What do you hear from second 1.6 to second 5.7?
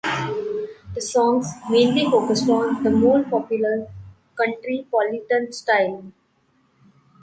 mainly focused on the more-popular Countrypolitan